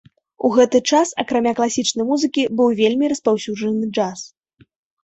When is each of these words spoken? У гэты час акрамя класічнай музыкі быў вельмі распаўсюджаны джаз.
У 0.47 0.49
гэты 0.55 0.77
час 0.91 1.11
акрамя 1.25 1.53
класічнай 1.59 2.09
музыкі 2.11 2.49
быў 2.61 2.75
вельмі 2.81 3.05
распаўсюджаны 3.17 3.93
джаз. 3.95 4.19